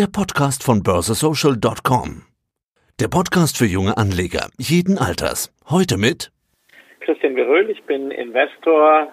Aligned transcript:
der 0.00 0.06
Podcast 0.06 0.64
von 0.64 0.82
börsesocial.com. 0.82 2.22
Der 3.00 3.08
Podcast 3.08 3.58
für 3.58 3.66
junge 3.66 3.98
Anleger 3.98 4.48
jeden 4.56 4.96
Alters. 4.96 5.52
Heute 5.68 5.98
mit 5.98 6.32
Christian 7.00 7.34
Geröhl, 7.34 7.68
ich 7.68 7.82
bin 7.82 8.10
Investor, 8.10 9.08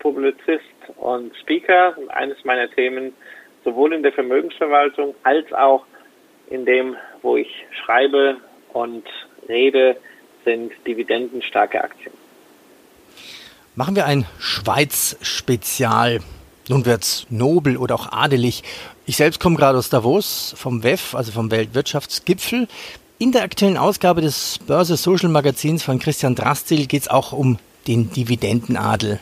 Publizist 0.00 0.64
und 0.96 1.36
Speaker. 1.36 1.96
Und 1.96 2.10
eines 2.10 2.44
meiner 2.44 2.68
Themen 2.68 3.12
sowohl 3.64 3.92
in 3.92 4.02
der 4.02 4.12
Vermögensverwaltung 4.12 5.14
als 5.22 5.52
auch 5.52 5.86
in 6.50 6.66
dem, 6.66 6.96
wo 7.22 7.36
ich 7.36 7.66
schreibe 7.84 8.38
und 8.72 9.04
rede, 9.48 9.98
sind 10.44 10.72
dividendenstarke 10.84 11.80
Aktien. 11.80 12.12
Machen 13.76 13.94
wir 13.94 14.04
ein 14.06 14.26
Schweiz-Spezial. 14.40 16.18
Nun 16.68 16.86
wird's 16.86 17.28
nobel 17.30 17.76
oder 17.76 17.94
auch 17.94 18.10
adelig. 18.10 18.64
Ich 19.08 19.16
selbst 19.16 19.40
komme 19.40 19.56
gerade 19.56 19.78
aus 19.78 19.88
Davos 19.88 20.52
vom 20.54 20.82
WEF, 20.82 21.14
also 21.14 21.32
vom 21.32 21.50
Weltwirtschaftsgipfel. 21.50 22.68
In 23.16 23.32
der 23.32 23.42
aktuellen 23.42 23.78
Ausgabe 23.78 24.20
des 24.20 24.58
Börse 24.66 24.98
Social 24.98 25.30
Magazins 25.30 25.82
von 25.82 25.98
Christian 25.98 26.34
Drastil 26.34 26.84
geht 26.86 27.04
es 27.04 27.08
auch 27.08 27.32
um 27.32 27.58
den 27.86 28.10
Dividendenadel 28.10 29.18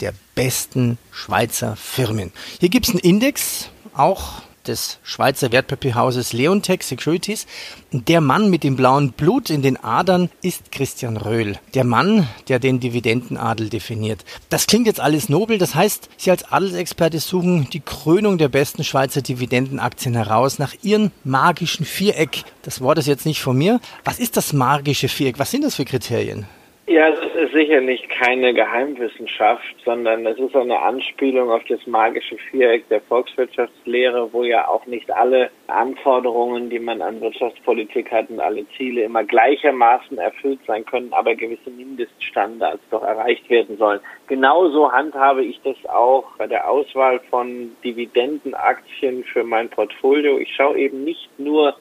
der 0.00 0.12
besten 0.34 0.98
Schweizer 1.12 1.76
Firmen. 1.76 2.32
Hier 2.58 2.68
gibt 2.68 2.88
es 2.88 2.90
einen 2.90 2.98
Index, 2.98 3.68
auch 3.94 4.42
des 4.68 4.98
Schweizer 5.02 5.50
Wertpapierhauses 5.50 6.32
Leontech 6.32 6.82
Securities. 6.82 7.46
Der 7.90 8.20
Mann 8.20 8.50
mit 8.50 8.62
dem 8.62 8.76
blauen 8.76 9.12
Blut 9.12 9.50
in 9.50 9.62
den 9.62 9.82
Adern 9.82 10.30
ist 10.42 10.70
Christian 10.70 11.16
Röhl. 11.16 11.58
Der 11.74 11.84
Mann, 11.84 12.28
der 12.48 12.58
den 12.58 12.78
Dividendenadel 12.78 13.68
definiert. 13.70 14.24
Das 14.50 14.66
klingt 14.66 14.86
jetzt 14.86 15.00
alles 15.00 15.28
nobel. 15.28 15.58
Das 15.58 15.74
heißt, 15.74 16.08
Sie 16.16 16.30
als 16.30 16.44
Adelsexperte 16.52 17.18
suchen 17.18 17.68
die 17.70 17.80
Krönung 17.80 18.38
der 18.38 18.48
besten 18.48 18.84
Schweizer 18.84 19.22
Dividendenaktien 19.22 20.14
heraus 20.14 20.58
nach 20.58 20.74
Ihrem 20.82 21.10
magischen 21.24 21.86
Viereck. 21.86 22.44
Das 22.62 22.80
Wort 22.80 22.98
ist 22.98 23.06
jetzt 23.06 23.26
nicht 23.26 23.42
von 23.42 23.56
mir. 23.56 23.80
Was 24.04 24.18
ist 24.18 24.36
das 24.36 24.52
magische 24.52 25.08
Viereck? 25.08 25.38
Was 25.38 25.50
sind 25.50 25.64
das 25.64 25.76
für 25.76 25.84
Kriterien? 25.84 26.46
Ja, 26.90 27.10
es 27.10 27.20
ist 27.34 27.52
sicherlich 27.52 28.08
keine 28.08 28.54
Geheimwissenschaft, 28.54 29.76
sondern 29.84 30.24
es 30.24 30.38
ist 30.38 30.56
eine 30.56 30.80
Anspielung 30.80 31.50
auf 31.50 31.62
das 31.68 31.86
magische 31.86 32.38
Viereck 32.50 32.88
der 32.88 33.02
Volkswirtschaftslehre, 33.02 34.32
wo 34.32 34.42
ja 34.42 34.66
auch 34.66 34.86
nicht 34.86 35.10
alle 35.10 35.50
Anforderungen, 35.66 36.70
die 36.70 36.78
man 36.78 37.02
an 37.02 37.20
Wirtschaftspolitik 37.20 38.10
hat 38.10 38.30
und 38.30 38.40
alle 38.40 38.64
Ziele 38.78 39.02
immer 39.02 39.22
gleichermaßen 39.22 40.16
erfüllt 40.16 40.60
sein 40.66 40.86
können, 40.86 41.12
aber 41.12 41.34
gewisse 41.34 41.68
Mindeststandards 41.68 42.80
doch 42.90 43.02
erreicht 43.02 43.50
werden 43.50 43.76
sollen. 43.76 44.00
Genauso 44.26 44.90
handhabe 44.90 45.44
ich 45.44 45.60
das 45.64 45.76
auch 45.90 46.24
bei 46.38 46.46
der 46.46 46.70
Auswahl 46.70 47.20
von 47.28 47.76
Dividendenaktien 47.84 49.24
für 49.24 49.44
mein 49.44 49.68
Portfolio. 49.68 50.38
Ich 50.38 50.54
schaue 50.54 50.78
eben 50.78 51.04
nicht 51.04 51.28
nur 51.38 51.76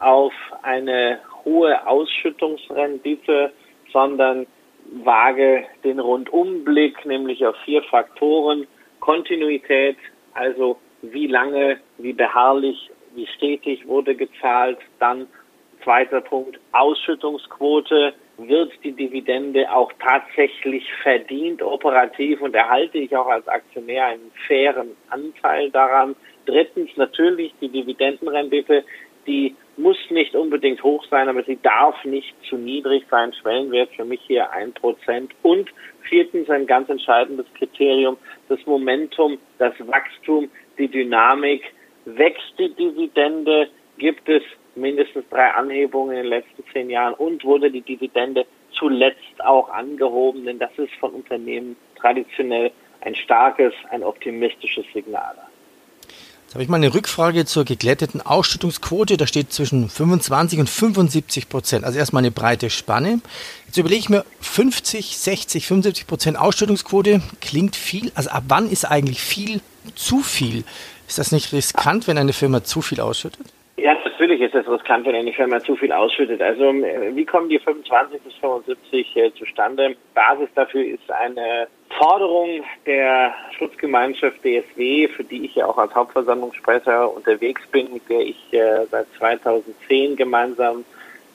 auf 0.00 0.32
eine 0.62 1.20
hohe 1.44 1.86
Ausschüttungsrendite, 1.86 3.52
sondern 3.92 4.46
wage 5.04 5.64
den 5.84 5.98
Rundumblick, 5.98 7.04
nämlich 7.04 7.44
auf 7.46 7.56
vier 7.64 7.82
Faktoren. 7.82 8.66
Kontinuität, 9.00 9.96
also 10.34 10.78
wie 11.02 11.26
lange, 11.26 11.78
wie 11.98 12.12
beharrlich, 12.12 12.90
wie 13.14 13.26
stetig 13.26 13.86
wurde 13.86 14.14
gezahlt. 14.14 14.78
Dann 14.98 15.26
zweiter 15.82 16.20
Punkt, 16.20 16.58
Ausschüttungsquote. 16.72 18.14
Wird 18.40 18.72
die 18.84 18.92
Dividende 18.92 19.68
auch 19.72 19.92
tatsächlich 19.98 20.84
verdient 21.02 21.60
operativ 21.60 22.40
und 22.40 22.54
erhalte 22.54 22.98
ich 22.98 23.16
auch 23.16 23.26
als 23.26 23.48
Aktionär 23.48 24.06
einen 24.06 24.30
fairen 24.46 24.90
Anteil 25.10 25.70
daran? 25.70 26.14
Drittens 26.46 26.90
natürlich 26.96 27.52
die 27.60 27.68
Dividendenrendite, 27.68 28.84
die 29.26 29.56
muss 29.78 29.96
nicht 30.10 30.34
unbedingt 30.34 30.82
hoch 30.82 31.04
sein, 31.10 31.28
aber 31.28 31.42
sie 31.44 31.58
darf 31.62 32.04
nicht 32.04 32.34
zu 32.48 32.56
niedrig 32.56 33.04
sein. 33.10 33.32
Schwellenwert 33.32 33.90
für 33.94 34.04
mich 34.04 34.20
hier 34.26 34.50
ein 34.50 34.72
Prozent. 34.72 35.32
Und 35.42 35.70
viertens 36.02 36.50
ein 36.50 36.66
ganz 36.66 36.88
entscheidendes 36.88 37.46
Kriterium, 37.54 38.16
das 38.48 38.58
Momentum, 38.66 39.38
das 39.58 39.74
Wachstum, 39.86 40.50
die 40.78 40.88
Dynamik. 40.88 41.62
Wächst 42.04 42.54
die 42.58 42.74
Dividende? 42.74 43.68
Gibt 43.98 44.28
es 44.28 44.42
mindestens 44.74 45.24
drei 45.30 45.50
Anhebungen 45.50 46.16
in 46.16 46.22
den 46.22 46.30
letzten 46.30 46.64
zehn 46.72 46.90
Jahren? 46.90 47.14
Und 47.14 47.44
wurde 47.44 47.70
die 47.70 47.82
Dividende 47.82 48.46
zuletzt 48.72 49.44
auch 49.44 49.68
angehoben? 49.70 50.44
Denn 50.44 50.58
das 50.58 50.76
ist 50.76 50.94
von 50.94 51.12
Unternehmen 51.12 51.76
traditionell 51.96 52.72
ein 53.00 53.14
starkes, 53.14 53.72
ein 53.90 54.02
optimistisches 54.02 54.86
Signal. 54.92 55.36
Jetzt 56.48 56.54
habe 56.54 56.62
ich 56.62 56.70
mal 56.70 56.78
eine 56.78 56.94
Rückfrage 56.94 57.44
zur 57.44 57.66
geglätteten 57.66 58.22
Ausschüttungsquote. 58.22 59.18
Da 59.18 59.26
steht 59.26 59.52
zwischen 59.52 59.90
25 59.90 60.58
und 60.58 60.70
75 60.70 61.50
Prozent. 61.50 61.84
Also 61.84 61.98
erstmal 61.98 62.22
eine 62.22 62.30
breite 62.30 62.70
Spanne. 62.70 63.20
Jetzt 63.66 63.76
überlege 63.76 64.00
ich 64.00 64.08
mir, 64.08 64.24
50, 64.40 65.18
60, 65.18 65.66
75 65.66 66.06
Prozent 66.06 66.38
Ausschüttungsquote 66.38 67.20
klingt 67.42 67.76
viel. 67.76 68.10
Also 68.14 68.30
ab 68.30 68.44
wann 68.48 68.70
ist 68.70 68.86
eigentlich 68.86 69.20
viel 69.20 69.60
zu 69.94 70.22
viel? 70.22 70.64
Ist 71.06 71.18
das 71.18 71.32
nicht 71.32 71.52
riskant, 71.52 72.06
wenn 72.06 72.16
eine 72.16 72.32
Firma 72.32 72.64
zu 72.64 72.80
viel 72.80 73.02
ausschüttet? 73.02 73.44
Ja, 73.78 73.94
natürlich 74.04 74.40
ist 74.40 74.56
es 74.56 74.68
riskant, 74.68 75.06
wenn 75.06 75.14
eine 75.14 75.32
Firma 75.32 75.60
zu 75.60 75.76
viel 75.76 75.92
ausschüttet. 75.92 76.42
Also 76.42 76.64
wie 76.64 77.24
kommen 77.24 77.48
die 77.48 77.60
25 77.60 78.20
bis 78.22 78.34
75 78.34 79.16
äh, 79.16 79.32
zustande? 79.34 79.94
Basis 80.14 80.48
dafür 80.56 80.84
ist 80.84 81.08
eine 81.12 81.68
Forderung 81.90 82.64
der 82.86 83.32
Schutzgemeinschaft 83.56 84.42
DSW, 84.42 85.06
für 85.06 85.22
die 85.22 85.44
ich 85.44 85.54
ja 85.54 85.66
auch 85.66 85.78
als 85.78 85.94
Hauptversammlungssprecher 85.94 87.14
unterwegs 87.14 87.62
bin, 87.70 87.92
mit 87.92 88.08
der 88.08 88.22
ich 88.22 88.52
äh, 88.52 88.84
seit 88.90 89.06
2010 89.16 90.16
gemeinsam 90.16 90.84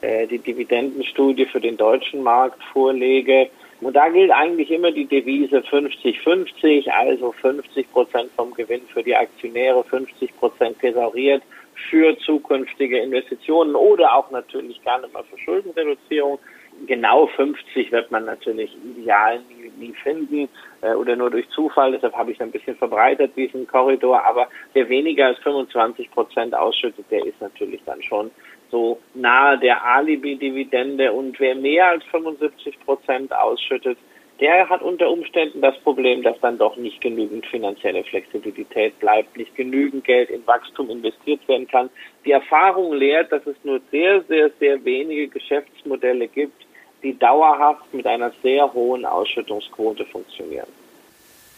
äh, 0.02 0.26
die 0.26 0.38
Dividendenstudie 0.38 1.46
für 1.46 1.62
den 1.62 1.78
deutschen 1.78 2.22
Markt 2.22 2.62
vorlege. 2.74 3.48
Und 3.80 3.96
da 3.96 4.10
gilt 4.10 4.30
eigentlich 4.30 4.70
immer 4.70 4.92
die 4.92 5.06
Devise 5.06 5.60
50-50, 5.60 6.90
also 6.90 7.32
50 7.32 7.90
Prozent 7.90 8.30
vom 8.36 8.52
Gewinn 8.52 8.82
für 8.92 9.02
die 9.02 9.16
Aktionäre, 9.16 9.82
50 9.82 10.36
Prozent 10.36 10.78
thesauriert 10.80 11.42
für 11.90 12.16
zukünftige 12.18 12.98
Investitionen 12.98 13.74
oder 13.74 14.14
auch 14.14 14.30
natürlich 14.30 14.82
gerne 14.82 15.08
mal 15.08 15.24
für 15.24 15.38
Schuldenreduzierung. 15.38 16.38
Genau 16.86 17.28
50 17.28 17.92
wird 17.92 18.10
man 18.10 18.24
natürlich 18.24 18.76
ideal 18.84 19.40
nie, 19.48 19.70
nie 19.78 19.94
finden 20.02 20.48
äh, 20.82 20.94
oder 20.94 21.14
nur 21.14 21.30
durch 21.30 21.48
Zufall. 21.50 21.92
Deshalb 21.92 22.14
habe 22.14 22.32
ich 22.32 22.40
ein 22.40 22.50
bisschen 22.50 22.76
verbreitet 22.76 23.36
diesen 23.36 23.66
Korridor. 23.66 24.24
Aber 24.24 24.48
wer 24.72 24.88
weniger 24.88 25.26
als 25.26 25.38
25 25.38 26.10
Prozent 26.10 26.54
ausschüttet, 26.54 27.06
der 27.10 27.24
ist 27.24 27.40
natürlich 27.40 27.80
dann 27.86 28.02
schon 28.02 28.30
so 28.70 28.98
nahe 29.14 29.58
der 29.58 29.84
Alibi-Dividende. 29.84 31.12
Und 31.12 31.38
wer 31.38 31.54
mehr 31.54 31.90
als 31.90 32.04
75 32.06 32.80
Prozent 32.80 33.32
ausschüttet, 33.32 33.96
der 34.44 34.68
hat 34.68 34.82
unter 34.82 35.08
Umständen 35.08 35.62
das 35.62 35.74
Problem, 35.78 36.22
dass 36.22 36.38
dann 36.40 36.58
doch 36.58 36.76
nicht 36.76 37.00
genügend 37.00 37.46
finanzielle 37.46 38.04
Flexibilität 38.04 38.98
bleibt, 39.00 39.38
nicht 39.38 39.54
genügend 39.54 40.04
Geld 40.04 40.28
in 40.28 40.46
Wachstum 40.46 40.90
investiert 40.90 41.40
werden 41.48 41.66
kann. 41.66 41.88
Die 42.26 42.32
Erfahrung 42.32 42.92
lehrt, 42.92 43.32
dass 43.32 43.46
es 43.46 43.56
nur 43.64 43.80
sehr, 43.90 44.22
sehr, 44.24 44.50
sehr 44.60 44.84
wenige 44.84 45.28
Geschäftsmodelle 45.28 46.28
gibt, 46.28 46.66
die 47.02 47.18
dauerhaft 47.18 47.94
mit 47.94 48.06
einer 48.06 48.32
sehr 48.42 48.70
hohen 48.74 49.06
Ausschüttungsquote 49.06 50.04
funktionieren. 50.04 50.68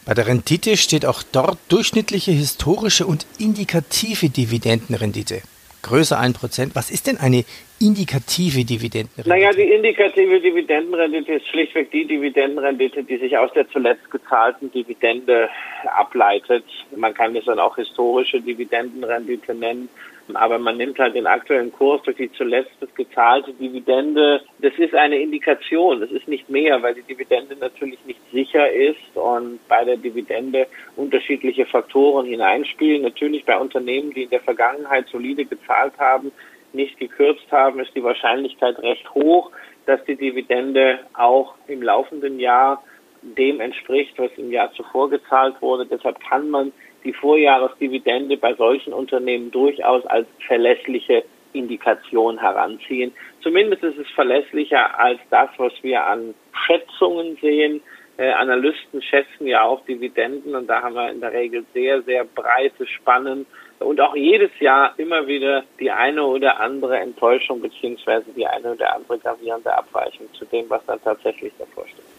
Bei 0.05 0.13
der 0.13 0.25
Rendite 0.25 0.77
steht 0.77 1.05
auch 1.05 1.23
dort 1.23 1.57
durchschnittliche 1.67 2.31
historische 2.31 3.05
und 3.05 3.27
indikative 3.37 4.29
Dividendenrendite 4.29 5.41
größer 5.87 6.19
1%. 6.19 6.75
Was 6.75 6.91
ist 6.91 7.07
denn 7.07 7.17
eine 7.17 7.43
indikative 7.79 8.65
Dividendenrendite? 8.65 9.29
Naja, 9.29 9.51
die 9.51 9.71
indikative 9.71 10.39
Dividendenrendite 10.39 11.33
ist 11.33 11.47
schlichtweg 11.47 11.91
die 11.91 12.05
Dividendenrendite, 12.05 13.03
die 13.03 13.17
sich 13.17 13.37
aus 13.37 13.51
der 13.53 13.69
zuletzt 13.69 14.09
gezahlten 14.11 14.71
Dividende 14.71 15.49
ableitet. 15.97 16.63
Man 16.95 17.13
kann 17.13 17.35
es 17.35 17.45
dann 17.45 17.59
auch 17.59 17.75
historische 17.75 18.41
Dividendenrendite 18.41 19.53
nennen. 19.53 19.89
Aber 20.33 20.59
man 20.59 20.77
nimmt 20.77 20.99
halt 20.99 21.15
den 21.15 21.27
aktuellen 21.27 21.71
Kurs 21.71 22.01
durch 22.03 22.17
die 22.17 22.31
zuletzt 22.33 22.71
gezahlte 22.95 23.53
Dividende. 23.53 24.41
Das 24.59 24.73
ist 24.77 24.93
eine 24.93 25.17
Indikation, 25.17 26.01
das 26.01 26.11
ist 26.11 26.27
nicht 26.27 26.49
mehr, 26.49 26.81
weil 26.83 26.95
die 26.95 27.03
Dividende 27.03 27.55
natürlich 27.55 27.99
nicht 28.05 28.19
sicher 28.31 28.71
ist 28.71 29.15
und 29.15 29.59
bei 29.67 29.85
der 29.85 29.97
Dividende 29.97 30.67
unterschiedliche 30.95 31.65
Faktoren 31.65 32.25
hineinspielen. 32.25 33.03
Natürlich 33.03 33.45
bei 33.45 33.57
Unternehmen, 33.57 34.13
die 34.13 34.23
in 34.23 34.29
der 34.29 34.41
Vergangenheit 34.41 35.07
solide 35.07 35.45
gezahlt 35.45 35.93
haben, 35.97 36.31
nicht 36.73 36.99
gekürzt 36.99 37.51
haben, 37.51 37.79
ist 37.79 37.95
die 37.95 38.03
Wahrscheinlichkeit 38.03 38.77
recht 38.79 39.09
hoch, 39.13 39.51
dass 39.85 40.03
die 40.05 40.15
Dividende 40.15 40.99
auch 41.13 41.55
im 41.67 41.81
laufenden 41.81 42.39
Jahr 42.39 42.83
dem 43.21 43.59
entspricht, 43.59 44.17
was 44.17 44.31
im 44.37 44.51
Jahr 44.51 44.71
zuvor 44.73 45.09
gezahlt 45.09 45.61
wurde. 45.61 45.85
Deshalb 45.85 46.19
kann 46.19 46.49
man 46.49 46.71
die 47.03 47.13
Vorjahresdividende 47.13 48.37
bei 48.37 48.53
solchen 48.55 48.93
Unternehmen 48.93 49.51
durchaus 49.51 50.05
als 50.05 50.27
verlässliche 50.45 51.23
Indikation 51.53 52.39
heranziehen. 52.39 53.13
Zumindest 53.41 53.83
ist 53.83 53.97
es 53.97 54.09
verlässlicher 54.11 54.99
als 54.99 55.19
das, 55.29 55.49
was 55.57 55.73
wir 55.81 56.05
an 56.05 56.33
Schätzungen 56.65 57.37
sehen. 57.41 57.81
Äh, 58.17 58.31
Analysten 58.31 59.01
schätzen 59.01 59.47
ja 59.47 59.63
auch 59.63 59.85
Dividenden 59.85 60.55
und 60.55 60.67
da 60.67 60.81
haben 60.81 60.95
wir 60.95 61.11
in 61.11 61.21
der 61.21 61.33
Regel 61.33 61.65
sehr, 61.73 62.01
sehr 62.01 62.25
breite 62.25 62.87
Spannen 62.87 63.45
und 63.79 64.01
auch 64.01 64.15
jedes 64.15 64.51
Jahr 64.59 64.93
immer 64.97 65.27
wieder 65.27 65.63
die 65.79 65.91
eine 65.91 66.23
oder 66.23 66.59
andere 66.59 66.97
Enttäuschung 66.97 67.61
beziehungsweise 67.61 68.25
die 68.35 68.47
eine 68.47 68.73
oder 68.73 68.95
andere 68.95 69.19
gravierende 69.19 69.75
Abweichung 69.75 70.33
zu 70.33 70.45
dem, 70.45 70.67
was 70.69 70.83
dann 70.87 71.01
tatsächlich 71.03 71.53
davor 71.59 71.87
steht. 71.87 72.16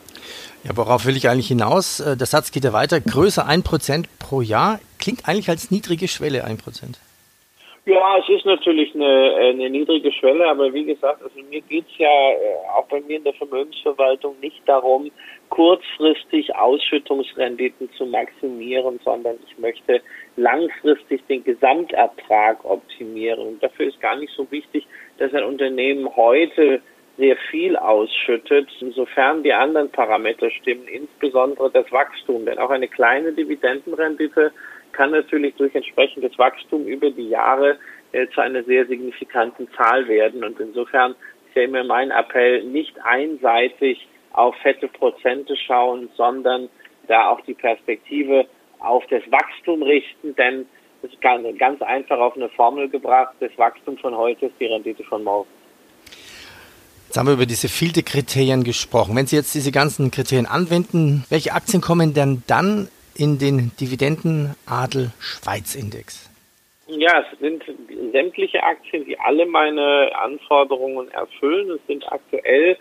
Ja, 0.65 0.77
worauf 0.77 1.07
will 1.07 1.17
ich 1.17 1.29
eigentlich 1.29 1.49
hinaus? 1.49 2.01
Äh, 2.01 2.17
der 2.17 2.27
Satz 2.27 2.51
geht 2.51 2.65
ja 2.65 2.73
weiter. 2.73 3.01
Größer 3.01 3.47
1% 3.49 4.07
pro 4.19 4.41
Jahr 4.41 4.81
klingt 4.99 5.29
eigentlich 5.29 5.49
als 5.49 5.71
niedrige 5.71 6.09
Schwelle 6.09 6.47
1%. 6.47 6.99
Ja, 7.89 8.19
es 8.19 8.29
ist 8.29 8.45
natürlich 8.45 8.95
eine, 8.95 9.35
eine 9.37 9.71
niedrige 9.71 10.13
Schwelle, 10.13 10.47
aber 10.47 10.75
wie 10.75 10.85
gesagt, 10.85 11.23
also 11.23 11.41
mir 11.49 11.63
geht's 11.63 11.97
ja 11.97 12.07
äh, 12.07 12.37
auch 12.77 12.87
bei 12.87 13.01
mir 13.01 13.17
in 13.17 13.25
der 13.25 13.33
Vermögensverwaltung 13.33 14.37
nicht 14.43 14.61
darum, 14.67 15.11
kurzfristig 15.49 16.55
Ausschüttungsrenditen 16.55 17.89
zu 17.97 18.05
maximieren, 18.05 19.01
sondern 19.03 19.39
ich 19.49 19.57
möchte 19.59 20.03
langfristig 20.37 21.27
den 21.29 21.43
Gesamtertrag 21.45 22.63
optimieren. 22.63 23.41
Und 23.41 23.63
dafür 23.63 23.87
ist 23.87 24.01
gar 24.03 24.17
nicht 24.17 24.35
so 24.37 24.47
wichtig, 24.51 24.87
dass 25.17 25.33
ein 25.33 25.45
Unternehmen 25.45 26.15
heute 26.15 26.83
sehr 27.19 27.37
viel 27.51 27.77
ausschüttet, 27.77 28.69
insofern 28.81 29.43
die 29.43 29.53
anderen 29.53 29.91
Parameter 29.91 30.51
stimmen, 30.51 30.87
insbesondere 30.87 31.71
das 31.71 31.91
Wachstum. 31.91 32.47
Denn 32.47 32.59
auch 32.59 32.71
eine 32.71 32.89
kleine 32.89 33.33
Dividendenrendite 33.33 34.53
kann 34.93 35.11
natürlich 35.11 35.55
durch 35.57 35.75
entsprechendes 35.75 36.39
Wachstum 36.39 36.87
über 36.87 37.11
die 37.11 37.29
Jahre 37.29 37.77
äh, 38.13 38.29
zu 38.29 38.41
einer 38.41 38.63
sehr 38.63 38.87
signifikanten 38.87 39.69
Zahl 39.73 40.07
werden. 40.07 40.45
Und 40.45 40.61
insofern 40.61 41.13
ist 41.49 41.57
ja 41.57 41.63
immer 41.63 41.85
mein 41.85 42.13
Appell, 42.13 42.63
nicht 42.63 42.95
einseitig 43.05 44.07
auf 44.33 44.55
fette 44.63 44.87
Prozente 44.87 45.57
schauen, 45.57 46.09
sondern 46.17 46.69
da 47.09 47.31
auch 47.31 47.41
die 47.43 47.55
Perspektive 47.55 48.47
auf 48.79 49.05
das 49.11 49.23
Wachstum 49.31 49.83
richten, 49.83 50.37
denn 50.37 50.67
es 51.03 51.13
ist 51.13 51.21
ganz 51.21 51.83
einfach 51.83 52.19
auf 52.19 52.37
eine 52.37 52.49
Formel 52.51 52.89
gebracht, 52.89 53.35
das 53.41 53.57
Wachstum 53.57 53.99
von 53.99 54.17
heute 54.17 54.47
ist 54.47 54.55
die 54.61 54.67
Rendite 54.67 55.05
von 55.05 55.25
morgen. 55.25 55.58
Jetzt 57.09 57.17
haben 57.17 57.27
wir 57.27 57.33
über 57.33 57.47
diese 57.47 57.71
Filterkriterien 57.71 58.65
gesprochen. 58.65 59.17
Wenn 59.17 59.25
Sie 59.25 59.37
jetzt 59.37 59.55
diese 59.55 59.73
ganzen 59.73 60.11
Kriterien 60.11 60.45
anwenden, 60.45 61.25
welche 61.31 61.55
Aktien 61.55 61.81
kommen 61.81 62.13
denn 62.13 62.43
dann 62.47 62.89
in 63.17 63.39
den 63.39 63.73
Dividendenadel 63.81 65.13
Schweiz 65.19 65.75
Index? 65.75 66.29
Ja, 66.87 67.25
es 67.33 67.39
sind 67.39 67.65
sämtliche 68.13 68.63
Aktien, 68.63 69.07
die 69.07 69.19
alle 69.19 69.47
meine 69.47 70.11
Anforderungen 70.21 71.11
erfüllen. 71.13 71.71
Es 71.71 71.81
sind 71.87 72.05
aktuell 72.13 72.77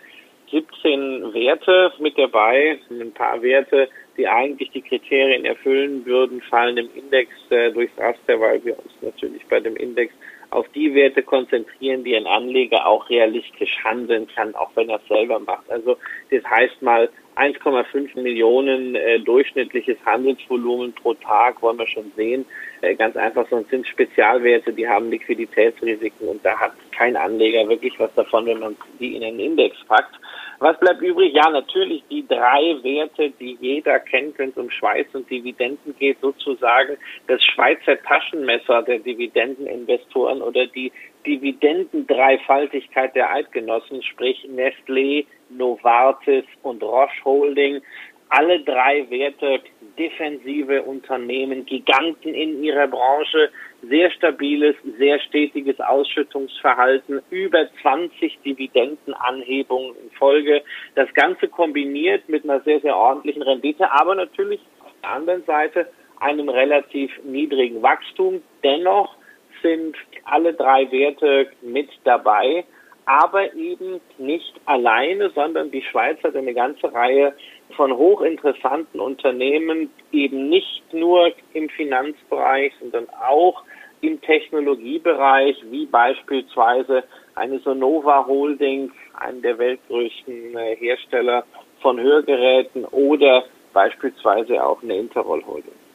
17 0.50 1.32
Werte 1.32 1.94
mit 1.98 2.18
dabei. 2.18 2.78
Ein 2.90 3.12
paar 3.12 3.40
Werte, 3.40 3.88
die 4.18 4.28
eigentlich 4.28 4.70
die 4.72 4.82
Kriterien 4.82 5.46
erfüllen 5.46 6.04
würden, 6.04 6.42
fallen 6.42 6.76
im 6.76 6.90
Index 6.94 7.30
äh, 7.48 7.72
durchs 7.72 7.96
Raster, 7.96 8.38
weil 8.38 8.62
wir 8.62 8.78
uns 8.78 8.92
natürlich 9.00 9.46
bei 9.46 9.60
dem 9.60 9.76
Index 9.76 10.12
auf 10.50 10.66
die 10.74 10.94
Werte 10.94 11.22
konzentrieren, 11.22 12.04
die 12.04 12.16
ein 12.16 12.26
Anleger 12.26 12.86
auch 12.86 13.08
realistisch 13.10 13.78
handeln 13.84 14.26
kann, 14.34 14.54
auch 14.54 14.70
wenn 14.74 14.88
er 14.88 14.96
es 14.96 15.08
selber 15.08 15.38
macht. 15.40 15.70
Also 15.70 15.96
das 16.30 16.44
heißt 16.44 16.80
mal 16.82 17.10
1,5 17.36 18.20
Millionen 18.20 18.96
äh, 18.96 19.20
durchschnittliches 19.20 19.96
Handelsvolumen 20.04 20.92
pro 20.92 21.14
Tag 21.14 21.62
wollen 21.62 21.78
wir 21.78 21.86
schon 21.86 22.10
sehen. 22.16 22.44
Äh, 22.80 22.96
ganz 22.96 23.16
einfach, 23.16 23.46
sonst 23.48 23.70
sind 23.70 23.86
Spezialwerte, 23.86 24.72
die 24.72 24.88
haben 24.88 25.10
Liquiditätsrisiken 25.10 26.28
und 26.28 26.44
da 26.44 26.58
hat 26.58 26.72
kein 26.90 27.16
Anleger 27.16 27.68
wirklich 27.68 27.98
was 27.98 28.12
davon, 28.14 28.46
wenn 28.46 28.58
man 28.58 28.76
die 28.98 29.16
in 29.16 29.22
einen 29.22 29.38
Index 29.38 29.76
packt. 29.86 30.18
Was 30.60 30.78
bleibt 30.80 31.02
übrig? 31.02 31.34
Ja, 31.34 31.48
natürlich 31.50 32.02
die 32.10 32.26
drei 32.26 32.76
Werte, 32.82 33.30
die 33.38 33.56
jeder 33.60 34.00
kennt, 34.00 34.38
wenn 34.38 34.50
es 34.50 34.56
um 34.56 34.70
Schweiz 34.70 35.06
und 35.12 35.30
Dividenden 35.30 35.94
geht, 35.98 36.20
sozusagen 36.20 36.96
das 37.28 37.42
Schweizer 37.44 38.02
Taschenmesser 38.02 38.82
der 38.82 38.98
Dividendeninvestoren 38.98 40.42
oder 40.42 40.66
die 40.66 40.90
Dividendendreifaltigkeit 41.24 43.14
der 43.14 43.30
Eidgenossen, 43.30 44.02
sprich 44.02 44.48
Nestlé, 44.52 45.26
Novartis 45.48 46.44
und 46.62 46.82
Roche 46.82 47.24
Holding. 47.24 47.80
Alle 48.30 48.60
drei 48.60 49.08
Werte 49.10 49.60
defensive 49.98 50.82
Unternehmen, 50.82 51.64
Giganten 51.66 52.34
in 52.34 52.62
ihrer 52.62 52.86
Branche, 52.86 53.50
sehr 53.82 54.10
stabiles, 54.10 54.76
sehr 54.98 55.18
stetiges 55.20 55.80
Ausschüttungsverhalten, 55.80 57.22
über 57.30 57.68
20 57.82 58.38
Dividendenanhebungen 58.44 59.94
in 60.02 60.10
Folge. 60.12 60.62
Das 60.94 61.12
Ganze 61.14 61.48
kombiniert 61.48 62.28
mit 62.28 62.44
einer 62.44 62.60
sehr, 62.60 62.80
sehr 62.80 62.96
ordentlichen 62.96 63.42
Rendite, 63.42 63.90
aber 63.90 64.14
natürlich 64.14 64.60
auf 64.80 64.92
der 65.02 65.10
anderen 65.10 65.44
Seite 65.44 65.88
einem 66.20 66.48
relativ 66.48 67.10
niedrigen 67.24 67.82
Wachstum. 67.82 68.42
Dennoch 68.62 69.16
sind 69.62 69.96
alle 70.24 70.54
drei 70.54 70.90
Werte 70.90 71.50
mit 71.62 71.88
dabei, 72.04 72.64
aber 73.06 73.54
eben 73.54 74.00
nicht 74.18 74.54
alleine, 74.66 75.30
sondern 75.30 75.70
die 75.70 75.82
Schweiz 75.82 76.22
hat 76.22 76.36
eine 76.36 76.54
ganze 76.54 76.92
Reihe 76.92 77.32
von 77.76 77.96
hochinteressanten 77.96 79.00
Unternehmen, 79.00 79.90
eben 80.12 80.48
nicht 80.48 80.82
nur 80.92 81.32
im 81.52 81.68
Finanzbereich, 81.68 82.72
sondern 82.80 83.06
auch 83.28 83.62
im 84.00 84.20
Technologiebereich, 84.20 85.56
wie 85.70 85.86
beispielsweise 85.86 87.04
eine 87.34 87.58
Sonova 87.60 88.26
Holding, 88.26 88.92
einen 89.14 89.42
der 89.42 89.58
weltgrößten 89.58 90.56
äh, 90.56 90.76
Hersteller 90.76 91.44
von 91.80 92.00
Hörgeräten 92.00 92.84
oder 92.86 93.44
beispielsweise 93.72 94.64
auch 94.64 94.82
eine 94.82 94.96
Interroll 94.96 95.44
Holding. 95.46 95.87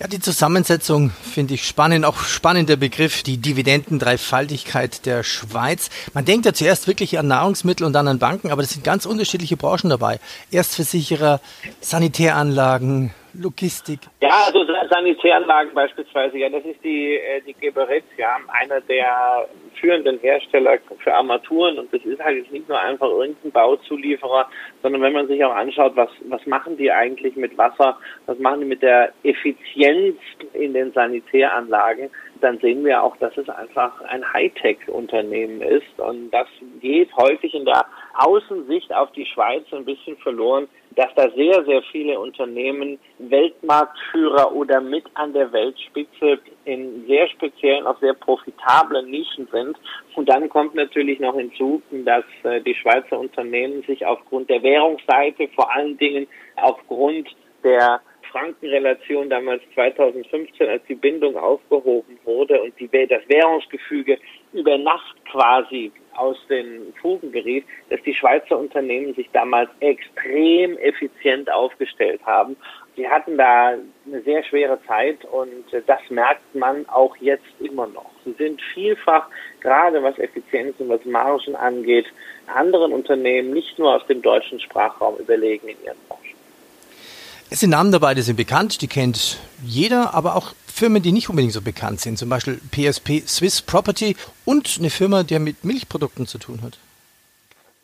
Ja, 0.00 0.06
die 0.06 0.20
Zusammensetzung 0.20 1.10
finde 1.10 1.54
ich 1.54 1.66
spannend, 1.66 2.04
auch 2.04 2.20
spannend 2.20 2.68
der 2.68 2.76
Begriff, 2.76 3.24
die 3.24 3.38
Dividendendreifaltigkeit 3.38 5.04
der 5.06 5.24
Schweiz. 5.24 5.90
Man 6.14 6.24
denkt 6.24 6.46
ja 6.46 6.54
zuerst 6.54 6.86
wirklich 6.86 7.18
an 7.18 7.26
Nahrungsmittel 7.26 7.84
und 7.84 7.94
dann 7.94 8.06
an 8.06 8.20
Banken, 8.20 8.52
aber 8.52 8.62
das 8.62 8.70
sind 8.70 8.84
ganz 8.84 9.06
unterschiedliche 9.06 9.56
Branchen 9.56 9.90
dabei. 9.90 10.20
Erstversicherer, 10.52 11.40
Sanitäranlagen, 11.80 13.12
Logistik. 13.34 14.00
Ja, 14.20 14.44
also 14.46 14.64
Sanitäranlagen 14.90 15.74
beispielsweise, 15.74 16.38
ja, 16.38 16.48
das 16.48 16.64
ist 16.64 16.82
die, 16.82 17.16
äh, 17.16 17.40
die 17.46 17.54
Geberit, 17.54 18.04
ja, 18.16 18.36
einer 18.48 18.80
der 18.80 19.48
führenden 19.80 20.18
Hersteller 20.20 20.78
für 20.98 21.14
Armaturen. 21.14 21.78
Und 21.78 21.92
das 21.92 22.02
ist 22.02 22.20
halt 22.22 22.38
jetzt 22.38 22.52
nicht 22.52 22.68
nur 22.68 22.78
einfach 22.78 23.08
irgendein 23.08 23.52
Bauzulieferer, 23.52 24.48
sondern 24.82 25.02
wenn 25.02 25.12
man 25.12 25.28
sich 25.28 25.44
auch 25.44 25.54
anschaut, 25.54 25.96
was, 25.96 26.10
was 26.28 26.44
machen 26.46 26.76
die 26.76 26.90
eigentlich 26.90 27.36
mit 27.36 27.56
Wasser, 27.56 27.98
was 28.26 28.38
machen 28.38 28.60
die 28.60 28.66
mit 28.66 28.82
der 28.82 29.12
Effizienz 29.22 30.16
in 30.52 30.74
den 30.74 30.92
Sanitäranlagen, 30.92 32.10
dann 32.40 32.58
sehen 32.58 32.84
wir 32.84 33.02
auch, 33.02 33.16
dass 33.16 33.36
es 33.36 33.48
einfach 33.48 34.00
ein 34.02 34.32
Hightech-Unternehmen 34.32 35.60
ist. 35.60 35.98
Und 35.98 36.30
das 36.30 36.46
geht 36.80 37.14
häufig 37.16 37.54
in 37.54 37.64
der 37.64 37.84
Außensicht 38.14 38.92
auf 38.92 39.10
die 39.12 39.26
Schweiz 39.26 39.64
ein 39.72 39.84
bisschen 39.84 40.16
verloren, 40.18 40.68
dass 40.98 41.14
da 41.14 41.30
sehr, 41.30 41.64
sehr 41.64 41.80
viele 41.92 42.18
Unternehmen 42.18 42.98
Weltmarktführer 43.18 44.52
oder 44.52 44.80
mit 44.80 45.04
an 45.14 45.32
der 45.32 45.52
Weltspitze 45.52 46.40
in 46.64 47.06
sehr 47.06 47.28
speziellen, 47.28 47.86
auch 47.86 48.00
sehr 48.00 48.14
profitablen 48.14 49.08
Nischen 49.08 49.46
sind. 49.52 49.76
Und 50.16 50.28
dann 50.28 50.48
kommt 50.48 50.74
natürlich 50.74 51.20
noch 51.20 51.36
hinzu, 51.36 51.80
dass 51.92 52.24
äh, 52.42 52.60
die 52.62 52.74
Schweizer 52.74 53.16
Unternehmen 53.16 53.84
sich 53.84 54.04
aufgrund 54.04 54.50
der 54.50 54.60
Währungsseite, 54.64 55.46
vor 55.54 55.72
allen 55.72 55.96
Dingen 55.98 56.26
aufgrund 56.56 57.28
der 57.62 58.00
Frankenrelation 58.32 59.30
damals 59.30 59.62
2015, 59.74 60.68
als 60.68 60.82
die 60.88 60.96
Bindung 60.96 61.36
aufgehoben 61.36 62.18
wurde 62.24 62.60
und 62.60 62.74
die, 62.80 62.88
das 62.88 63.22
Währungsgefüge 63.28 64.18
über 64.52 64.76
Nacht 64.76 65.14
quasi 65.30 65.92
aus 66.18 66.36
den 66.48 66.92
Fugen 67.00 67.32
geriet, 67.32 67.64
dass 67.90 68.02
die 68.02 68.14
Schweizer 68.14 68.58
Unternehmen 68.58 69.14
sich 69.14 69.28
damals 69.32 69.70
extrem 69.80 70.76
effizient 70.78 71.50
aufgestellt 71.50 72.20
haben. 72.26 72.56
Sie 72.96 73.08
hatten 73.08 73.38
da 73.38 73.74
eine 74.06 74.22
sehr 74.22 74.42
schwere 74.42 74.78
Zeit 74.86 75.24
und 75.24 75.64
das 75.86 76.00
merkt 76.10 76.54
man 76.54 76.88
auch 76.88 77.16
jetzt 77.18 77.46
immer 77.60 77.86
noch. 77.86 78.10
Sie 78.24 78.32
sind 78.32 78.60
vielfach, 78.74 79.28
gerade 79.60 80.02
was 80.02 80.18
Effizienz 80.18 80.74
und 80.80 80.88
was 80.88 81.04
Margen 81.04 81.54
angeht, 81.54 82.06
anderen 82.46 82.92
Unternehmen 82.92 83.52
nicht 83.52 83.78
nur 83.78 83.94
aus 83.94 84.06
dem 84.06 84.20
deutschen 84.20 84.58
Sprachraum 84.58 85.16
überlegen 85.18 85.68
in 85.68 85.76
ihren 85.84 85.98
Branchen. 86.08 86.17
Es 87.50 87.60
sind 87.60 87.70
Namen 87.70 87.92
dabei, 87.92 88.12
die 88.12 88.20
sind 88.20 88.36
bekannt, 88.36 88.82
die 88.82 88.88
kennt 88.88 89.38
jeder, 89.64 90.12
aber 90.12 90.36
auch 90.36 90.52
Firmen, 90.66 91.02
die 91.02 91.12
nicht 91.12 91.30
unbedingt 91.30 91.54
so 91.54 91.62
bekannt 91.62 92.00
sind, 92.00 92.18
zum 92.18 92.28
Beispiel 92.28 92.60
PSP 92.70 93.26
Swiss 93.26 93.62
Property 93.62 94.16
und 94.44 94.76
eine 94.78 94.90
Firma, 94.90 95.22
die 95.22 95.38
mit 95.38 95.64
Milchprodukten 95.64 96.26
zu 96.26 96.38
tun 96.38 96.60
hat. 96.62 96.78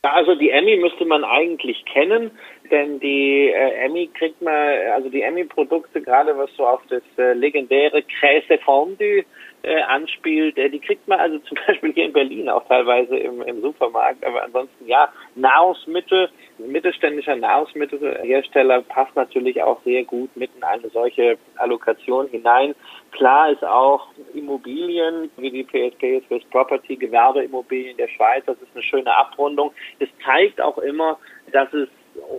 Ja, 0.04 0.12
also 0.12 0.35
die 0.35 0.50
Emmy 0.50 0.76
müsste 0.76 1.06
man 1.06 1.25
eigentlich 1.25 1.83
kennen. 1.87 2.30
denn 2.71 3.00
die 3.00 3.49
äh, 3.49 3.85
Emmy 3.85 4.11
kriegt 4.12 4.42
man, 4.42 4.54
also 4.94 5.09
die 5.09 5.23
Emmy-Produkte, 5.23 6.02
gerade 6.02 6.37
was 6.37 6.50
so 6.56 6.66
auf 6.66 6.80
das 6.90 7.02
äh, 7.16 7.33
legendäre 7.33 8.02
Kräse 8.02 8.59
Fondue 8.59 9.25
äh, 9.64 9.83
anspielt, 9.83 10.59
äh, 10.59 10.68
die 10.68 10.78
kriegt 10.78 11.09
man 11.09 11.18
also 11.21 11.38
zum 11.49 11.59
Beispiel 11.66 11.92
hier 11.92 12.06
in 12.06 12.12
Berlin 12.12 12.49
auch 12.49 12.66
teilweise 12.68 13.16
im, 13.16 13.42
im 13.42 13.61
Supermarkt, 13.61 14.25
aber 14.25 14.42
ansonsten 14.42 14.87
ja, 14.87 15.12
Nahrungsmittel, 15.35 16.28
mittelständischer 16.59 17.37
Nahrungsmittelhersteller 17.37 18.83
passt 18.83 19.16
natürlich 19.16 19.62
auch 19.62 19.83
sehr 19.85 20.04
gut 20.04 20.37
mit 20.37 20.50
in 20.56 20.62
eine 20.62 20.88
solche 20.90 21.38
Allokation 21.56 22.28
hinein. 22.28 22.75
Klar 23.12 23.50
ist 23.50 23.64
auch 23.64 24.09
Immobilien, 24.35 25.30
wie 25.37 25.50
die 25.50 25.64
PSP 25.64 26.23
Swiss 26.26 26.44
Property, 26.50 26.97
Gewerbeimmobilien 26.97 27.97
der 27.97 28.09
Schweiz, 28.09 28.44
das 28.47 28.56
ist 28.61 28.71
eine 28.75 28.83
schöne 28.83 29.16
Abrundung. 29.16 29.73
Es 29.99 30.09
zeigt 30.25 30.61
auch 30.61 30.78
immer, 30.78 31.18
dass 31.52 31.73
es 31.73 31.88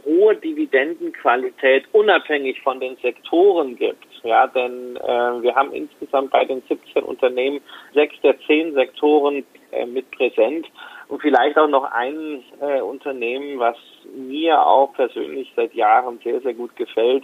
hohe 0.05 0.35
Dividendenqualität 0.35 1.85
unabhängig 1.91 2.61
von 2.61 2.79
den 2.79 2.95
Sektoren 2.97 3.75
gibt. 3.75 4.05
Ja, 4.25 4.47
denn 4.47 4.97
äh, 4.97 5.41
wir 5.43 5.53
haben 5.53 5.71
insgesamt 5.71 6.31
bei 6.31 6.45
den 6.45 6.63
17 6.67 7.03
Unternehmen 7.03 7.61
sechs 7.93 8.19
der 8.21 8.35
zehn 8.47 8.73
Sektoren 8.73 9.45
äh, 9.71 9.85
mit 9.85 10.09
präsent 10.09 10.65
und 11.09 11.21
vielleicht 11.21 11.59
auch 11.59 11.67
noch 11.67 11.83
ein 11.91 12.43
äh, 12.59 12.81
Unternehmen, 12.81 13.59
was 13.59 13.77
mir 14.15 14.65
auch 14.65 14.91
persönlich 14.93 15.53
seit 15.55 15.75
Jahren 15.75 16.19
sehr, 16.23 16.41
sehr 16.41 16.55
gut 16.55 16.75
gefällt. 16.75 17.23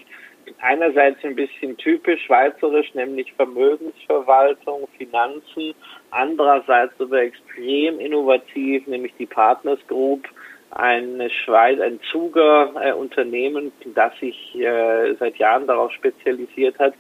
Einerseits 0.60 1.24
ein 1.24 1.36
bisschen 1.36 1.76
typisch 1.78 2.24
schweizerisch, 2.26 2.94
nämlich 2.94 3.34
Vermögensverwaltung, 3.34 4.88
Finanzen. 4.96 5.74
Andererseits 6.12 6.94
aber 7.00 7.24
extrem 7.24 8.00
innovativ, 8.00 8.86
nämlich 8.86 9.14
die 9.18 9.26
Partners 9.26 9.80
Group 9.88 10.28
ein 10.72 11.30
Schweiz, 11.44 11.80
ein 11.80 12.00
Zuger 12.12 12.74
äh, 12.82 12.94
Unternehmen, 12.94 13.72
das 13.94 14.18
sich 14.20 14.56
äh, 14.56 15.14
seit 15.16 15.38
Jahren 15.38 15.68
darauf 15.68 15.92
spezialisiert 15.92 16.80
hat, 16.80 16.94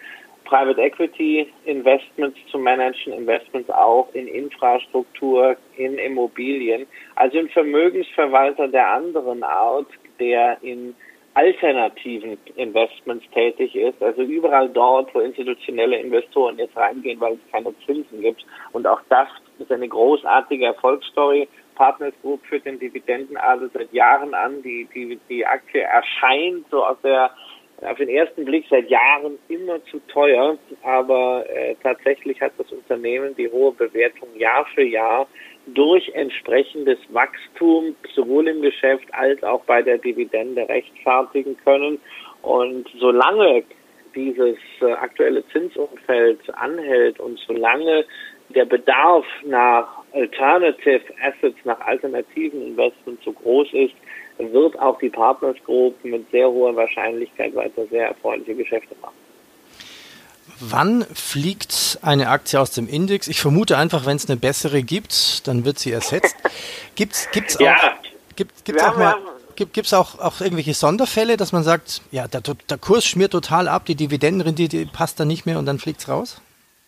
Private 0.45 0.81
Equity 0.81 1.47
Investments 1.63 2.37
zu 2.51 2.57
managen, 2.57 3.13
Investments 3.13 3.69
auch 3.69 4.09
in 4.13 4.27
Infrastruktur, 4.27 5.55
in 5.77 5.97
Immobilien, 5.97 6.87
also 7.15 7.39
ein 7.39 7.47
Vermögensverwalter 7.49 8.67
der 8.67 8.87
anderen 8.87 9.43
Art, 9.43 9.87
der 10.19 10.57
in 10.61 10.93
alternativen 11.33 12.37
Investments 12.57 13.25
tätig 13.33 13.73
ist, 13.75 14.03
also 14.03 14.21
überall 14.21 14.67
dort, 14.67 15.13
wo 15.15 15.19
institutionelle 15.19 15.97
Investoren 15.97 16.57
jetzt 16.57 16.75
reingehen, 16.75 17.21
weil 17.21 17.33
es 17.33 17.51
keine 17.51 17.73
Zinsen 17.85 18.19
gibt. 18.21 18.45
Und 18.73 18.85
auch 18.85 18.99
das 19.07 19.29
ist 19.59 19.71
eine 19.71 19.87
großartige 19.87 20.65
Erfolgsstory. 20.65 21.47
Partners 21.75 22.13
Group 22.21 22.45
führt 22.45 22.65
den 22.65 22.79
Dividendenadel 22.79 23.69
seit 23.73 23.91
Jahren 23.93 24.33
an. 24.33 24.61
Die, 24.63 24.87
die, 24.93 25.19
die 25.29 25.45
Aktie 25.45 25.81
erscheint 25.81 26.65
so 26.69 26.83
auf 26.83 26.97
der 27.01 27.31
auf 27.81 27.97
den 27.97 28.09
ersten 28.09 28.45
Blick 28.45 28.65
seit 28.69 28.89
Jahren 28.89 29.39
immer 29.47 29.83
zu 29.85 29.99
teuer, 30.07 30.57
aber 30.83 31.43
äh, 31.49 31.75
tatsächlich 31.81 32.39
hat 32.39 32.51
das 32.57 32.71
Unternehmen 32.71 33.35
die 33.35 33.49
hohe 33.49 33.71
Bewertung 33.71 34.29
Jahr 34.37 34.65
für 34.75 34.83
Jahr 34.83 35.27
durch 35.67 36.07
entsprechendes 36.09 36.99
Wachstum 37.09 37.95
sowohl 38.15 38.47
im 38.47 38.61
Geschäft 38.61 39.05
als 39.13 39.41
auch 39.43 39.63
bei 39.65 39.81
der 39.81 39.97
Dividende 39.97 40.67
rechtfertigen 40.67 41.57
können. 41.63 41.99
Und 42.41 42.87
solange 42.99 43.63
dieses 44.15 44.57
äh, 44.81 44.91
aktuelle 44.91 45.45
Zinsumfeld 45.47 46.39
anhält 46.55 47.19
und 47.19 47.39
solange 47.47 48.05
der 48.55 48.65
Bedarf 48.65 49.25
nach 49.45 49.87
Alternative 50.13 51.01
Assets, 51.21 51.57
nach 51.63 51.79
alternativen 51.81 52.61
Investments 52.67 53.23
so 53.23 53.31
groß 53.31 53.67
ist, 53.73 53.93
wird 54.37 54.79
auch 54.79 54.97
die 54.99 55.09
Partners 55.09 55.57
Group 55.65 56.03
mit 56.03 56.29
sehr 56.31 56.49
hoher 56.49 56.75
Wahrscheinlichkeit 56.75 57.55
weiter 57.55 57.85
sehr 57.87 58.07
erfreuliche 58.07 58.55
Geschäfte 58.55 58.95
machen. 59.01 59.15
Wann 60.59 61.03
fliegt 61.13 61.99
eine 62.01 62.29
Aktie 62.29 62.59
aus 62.59 62.71
dem 62.71 62.87
Index? 62.87 63.27
Ich 63.27 63.39
vermute 63.39 63.77
einfach, 63.77 64.05
wenn 64.05 64.15
es 64.15 64.29
eine 64.29 64.37
bessere 64.37 64.83
gibt, 64.83 65.47
dann 65.47 65.65
wird 65.65 65.79
sie 65.79 65.91
ersetzt. 65.91 66.35
Gibt 66.95 67.13
es 67.13 67.57
auch, 67.57 67.61
ja, 67.61 67.75
gibt, 68.35 68.65
gibt's 68.65 68.83
auch 68.83 68.97
mal, 68.97 69.15
gibt 69.55 69.77
es 69.77 69.93
auch, 69.93 70.19
auch 70.19 70.41
irgendwelche 70.41 70.73
Sonderfälle, 70.73 71.37
dass 71.37 71.51
man 71.51 71.63
sagt, 71.63 72.01
ja, 72.11 72.27
der, 72.27 72.41
der 72.41 72.77
Kurs 72.77 73.05
schmiert 73.05 73.31
total 73.31 73.67
ab, 73.67 73.85
die 73.85 73.95
Dividendenrendite 73.95 74.85
passt 74.87 75.19
da 75.19 75.25
nicht 75.25 75.45
mehr 75.45 75.57
und 75.57 75.65
dann 75.65 75.79
fliegt 75.79 76.01
es 76.01 76.09
raus? 76.09 76.41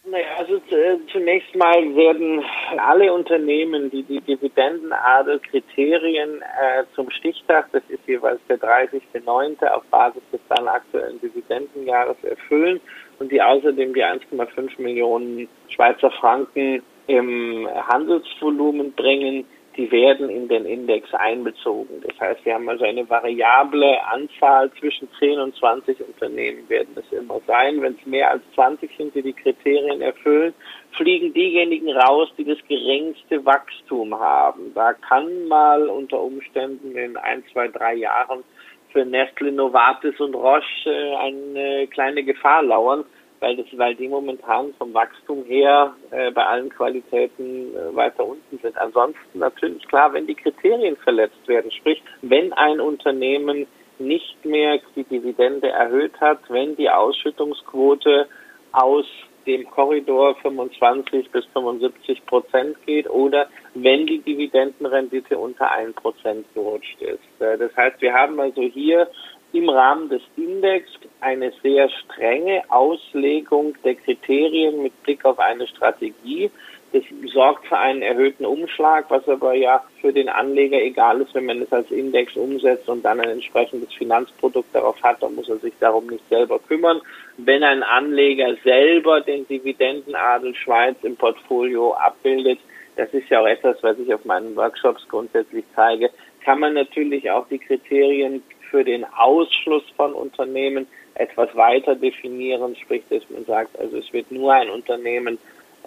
Naja, 0.06 0.26
also 0.38 0.53
äh, 0.74 0.98
zunächst 1.12 1.56
mal 1.56 1.96
werden 1.96 2.44
alle 2.78 3.12
Unternehmen, 3.14 3.90
die 3.90 4.04
die 4.04 4.22
Dividendenadel-Kriterien 4.22 6.42
äh, 6.42 6.84
zum 6.96 7.10
Stichtag, 7.12 7.70
das 7.72 7.84
ist 7.88 8.06
jeweils 8.08 8.42
der 8.50 8.60
30.09. 8.60 9.66
auf 9.68 9.84
Basis 9.86 10.22
des 10.32 10.42
dann 10.50 10.68
aktuellen 10.68 11.20
Dividendenjahres 11.22 12.22
erfüllen 12.24 12.82
und 13.20 13.32
die 13.32 13.42
außerdem 13.42 13.94
die 13.94 14.04
1,5 14.04 14.82
Millionen 14.82 15.48
Schweizer 15.70 16.12
Franken 16.12 16.84
im 17.08 17.70
Handelsvolumen 17.88 18.92
bringen, 18.94 19.46
die 19.76 19.92
werden 19.92 20.30
in 20.30 20.48
den 20.48 20.66
Index 20.66 21.14
einbezogen. 21.14 22.02
Das 22.06 22.20
heißt, 22.20 22.46
wir 22.46 22.54
haben 22.54 22.70
also 22.70 22.84
eine 22.84 23.10
variable 23.10 23.98
Anzahl 24.06 24.72
zwischen 24.80 25.08
10 25.20 25.40
und 25.40 25.56
20 25.56 26.00
Unternehmen 26.02 26.68
werden 26.70 26.96
es 26.96 27.18
immer 27.18 27.40
sein. 27.48 27.82
Wenn 27.82 27.94
es 27.94 28.06
mehr 28.06 28.32
als 28.32 28.44
20 28.56 28.92
sind, 28.98 29.16
die 29.16 29.22
die 29.22 29.34
Kriterien 29.34 30.02
erfüllen, 30.02 30.54
fliegen 30.92 31.34
diejenigen 31.34 31.90
raus, 31.92 32.30
die 32.38 32.46
das 32.46 32.60
geringste 32.68 33.44
Wachstum 33.46 34.18
haben. 34.18 34.74
Da 34.76 34.94
kann 34.94 35.48
mal 35.48 35.88
unter 35.88 36.22
Umständen 36.22 36.96
in 36.96 37.18
ein, 37.18 37.44
zwei, 37.52 37.68
drei 37.68 37.96
Jahren 37.96 38.44
für 38.92 39.06
Nestle, 39.06 39.52
Novartis 39.52 40.20
und 40.20 40.36
Roche 40.36 41.18
eine 41.20 41.88
kleine 41.88 42.24
Gefahr 42.24 42.62
lauern 42.62 43.06
weil 43.44 43.58
das, 43.58 43.66
weil 43.74 43.94
die 43.94 44.08
momentan 44.08 44.74
vom 44.78 44.94
Wachstum 44.94 45.44
her 45.44 45.94
äh, 46.12 46.32
bei 46.32 46.46
allen 46.46 46.70
Qualitäten 46.70 47.76
äh, 47.76 47.94
weiter 47.94 48.26
unten 48.26 48.58
sind. 48.60 48.78
Ansonsten 48.78 49.38
natürlich 49.38 49.86
klar, 49.90 50.14
wenn 50.14 50.26
die 50.26 50.36
Kriterien 50.36 50.96
verletzt 50.96 51.46
werden, 51.46 51.70
sprich, 51.70 52.02
wenn 52.22 52.54
ein 52.54 52.80
Unternehmen 52.80 53.68
nicht 54.00 54.46
mehr 54.46 54.80
die 54.96 55.04
Dividende 55.04 55.68
erhöht 55.68 56.20
hat, 56.22 56.40
wenn 56.48 56.78
die 56.78 56.90
Ausschüttungsquote 56.90 58.28
aus 58.72 59.06
dem 59.46 59.70
Korridor 59.70 60.36
25 60.36 61.30
bis 61.30 61.46
75 61.48 62.26
Prozent 62.26 62.78
geht 62.86 63.10
oder 63.10 63.48
wenn 63.74 64.08
die 64.08 64.20
Dividendenrendite 64.20 65.38
unter 65.38 65.70
1 65.70 65.96
Prozent 65.96 66.46
gerutscht 66.54 67.02
ist. 67.02 67.42
Äh, 67.42 67.58
das 67.58 67.76
heißt, 67.76 68.02
wir 68.02 68.14
haben 68.14 68.40
also 68.40 68.62
hier 68.62 69.10
im 69.54 69.70
Rahmen 69.70 70.10
des 70.10 70.22
Index 70.36 70.90
eine 71.22 71.54
sehr 71.62 71.90
strenge 71.90 72.64
Auslegung 72.70 73.76
der 73.84 73.96
Kriterien 73.96 74.82
mit 74.82 75.02
Blick 75.04 75.24
auf 75.24 75.40
eine 75.40 75.68
Strategie. 75.68 76.52
Das 76.92 77.04
sorgt 77.32 77.66
für 77.68 77.78
einen 77.78 78.02
erhöhten 78.02 78.46
Umschlag, 78.46 79.06
was 79.10 79.28
aber 79.28 79.54
ja 79.54 79.84
für 80.02 80.12
den 80.12 80.30
Anleger 80.30 80.80
egal 80.80 81.22
ist, 81.22 81.34
wenn 81.34 81.46
man 81.46 81.62
es 81.62 81.72
als 81.72 81.90
Index 81.90 82.36
umsetzt 82.36 82.88
und 82.90 83.04
dann 83.04 83.20
ein 83.20 83.30
entsprechendes 83.30 83.94
Finanzprodukt 83.94 84.76
darauf 84.76 85.02
hat, 85.02 85.24
dann 85.24 85.34
muss 85.34 85.50
er 85.50 85.58
sich 85.58 85.74
darum 85.80 86.08
nicht 86.08 86.28
selber 86.30 86.60
kümmern. 86.60 87.02
Wenn 87.38 87.64
ein 87.64 87.82
Anleger 87.82 88.56
selber 88.64 89.22
den 89.22 89.48
Dividendenadel 89.48 90.54
Schweiz 90.54 90.98
im 91.04 91.16
Portfolio 91.16 91.94
abbildet, 91.94 92.60
das 92.96 93.12
ist 93.12 93.30
ja 93.30 93.42
auch 93.42 93.48
etwas, 93.48 93.82
was 93.82 93.98
ich 93.98 94.14
auf 94.14 94.24
meinen 94.26 94.56
Workshops 94.56 95.08
grundsätzlich 95.10 95.66
zeige, 95.76 96.12
kann 96.44 96.60
man 96.60 96.74
natürlich 96.74 97.32
auch 97.32 97.48
die 97.48 97.58
Kriterien 97.58 98.44
für 98.74 98.84
den 98.84 99.06
Ausschluss 99.06 99.84
von 99.96 100.14
Unternehmen 100.14 100.88
etwas 101.14 101.56
weiter 101.56 101.94
definieren, 101.94 102.76
sprich, 102.76 103.04
dass 103.08 103.22
man 103.30 103.46
sagt, 103.46 103.78
also 103.78 103.98
es 103.98 104.12
wird 104.12 104.32
nur 104.32 104.52
ein 104.52 104.72
Unternehmen 104.72 105.38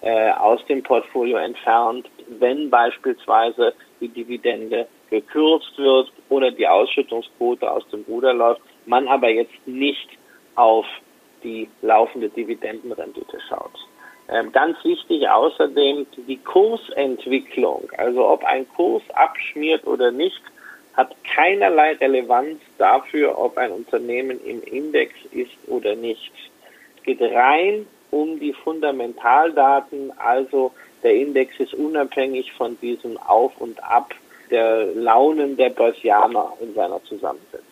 äh, 0.03 0.31
aus 0.31 0.65
dem 0.67 0.85
Portfolio 0.85 1.37
entfernt, 1.39 2.09
wenn 2.39 2.71
beispielsweise 2.71 3.75
die 4.01 4.07
Dividende 4.07 4.87
gekürzt 5.11 5.77
wird 5.79 6.13
oder 6.29 6.53
die 6.53 6.69
Ausschüttungsquote 6.69 7.69
aus 7.69 7.83
dem 7.89 8.05
Ruder 8.07 8.33
läuft, 8.33 8.61
man 8.87 9.09
aber 9.09 9.31
jetzt 9.31 9.67
nicht 9.67 10.09
auf 10.55 10.87
die 11.43 11.69
laufende 11.83 12.29
Dividendenrendite 12.29 13.39
schaut. 13.49 13.75
Ähm, 14.29 14.53
ganz 14.53 14.77
wichtig 14.85 15.29
außerdem 15.29 16.07
die 16.29 16.39
Kursentwicklung, 16.39 17.91
also 17.99 18.29
ob 18.29 18.45
ein 18.45 18.69
Kurs 18.77 19.03
abschmiert 19.13 19.85
oder 19.89 20.13
nicht, 20.13 20.41
hat 20.97 21.15
keinerlei 21.25 21.93
Relevanz 21.95 22.61
dafür, 22.79 23.39
ob 23.39 23.59
ein 23.59 23.71
Unternehmen 23.71 24.41
im 24.45 24.63
Index 24.63 25.13
ist 25.31 25.53
oder 25.67 25.95
nicht. 25.95 26.33
Es 26.97 27.03
geht 27.05 27.21
rein 27.21 27.87
um 28.11 28.41
die 28.41 28.53
Fundamentaldaten, 28.53 30.13
also 30.19 30.73
der 31.03 31.15
Index 31.15 31.59
ist 31.59 31.75
unabhängig 31.75 32.53
von 32.53 32.79
diesem 32.81 33.19
Auf 33.19 33.53
und 33.59 33.83
Ab 33.85 34.15
der 34.51 34.87
Launen 34.95 35.57
der 35.57 35.71
Börsianer 35.71 36.53
in 36.61 36.73
seiner 36.75 37.03
Zusammensetzung. 37.05 37.67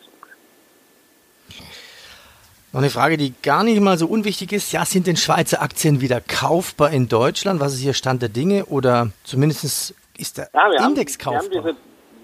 Noch 2.73 2.81
eine 2.81 2.89
Frage, 2.89 3.15
die 3.15 3.33
gar 3.41 3.63
nicht 3.63 3.79
mal 3.79 3.97
so 3.97 4.05
unwichtig 4.05 4.51
ist. 4.51 4.73
Ja, 4.73 4.83
sind 4.83 5.07
denn 5.07 5.15
Schweizer 5.15 5.61
Aktien 5.61 6.01
wieder 6.01 6.19
kaufbar 6.19 6.91
in 6.91 7.07
Deutschland? 7.07 7.61
Was 7.61 7.73
ist 7.73 7.79
hier 7.79 7.93
Stand 7.93 8.21
der 8.21 8.29
Dinge? 8.29 8.65
Oder 8.65 9.11
zumindest 9.23 9.95
ist 10.17 10.37
der 10.37 10.49
ja, 10.53 10.85
Index 10.85 11.17
haben, 11.25 11.39
kaufbar? 11.39 11.75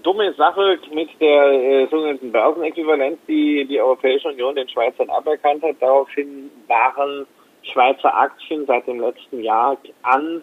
Dumme 0.02 0.32
Sache 0.34 0.78
mit 0.92 1.08
der 1.20 1.52
äh, 1.52 1.86
sogenannten 1.88 2.32
Börsenäquivalenz, 2.32 3.18
die 3.28 3.64
die 3.64 3.80
Europäische 3.80 4.28
Union 4.28 4.54
den 4.54 4.68
Schweizern 4.68 5.10
aberkannt 5.10 5.62
hat. 5.62 5.76
Daraufhin 5.80 6.50
waren 6.66 7.26
Schweizer 7.62 8.14
Aktien 8.14 8.66
seit 8.66 8.86
dem 8.86 9.00
letzten 9.00 9.42
Jahr 9.42 9.76
an 10.02 10.42